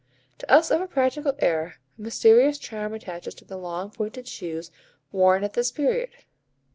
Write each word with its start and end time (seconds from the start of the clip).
To 0.39 0.49
us 0.51 0.71
of 0.71 0.81
a 0.81 0.87
practical 0.87 1.35
era, 1.37 1.75
a 1.95 2.01
mysterious 2.01 2.57
charm 2.57 2.95
attaches 2.95 3.35
to 3.35 3.45
the 3.45 3.55
long 3.55 3.91
pointed 3.91 4.27
shoes 4.27 4.71
worn 5.11 5.43
at 5.43 5.53
this 5.53 5.69
period. 5.69 6.09